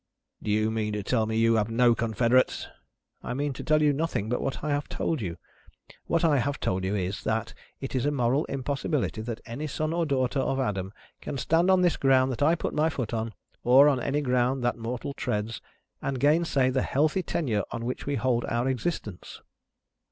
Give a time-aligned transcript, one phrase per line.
[0.41, 2.67] "Do you mean to tell me you have no confederates?"
[3.21, 5.37] "I mean to tell you nothing but what I have told you.
[6.07, 9.93] What I have told you is, that it is a moral impossibility that any son
[9.93, 10.91] or daughter of Adam
[11.21, 13.33] can stand on this ground that I put my foot on,
[13.63, 15.61] or on any ground that mortal treads,
[16.01, 19.39] and gainsay the healthy tenure on which we hold our existence."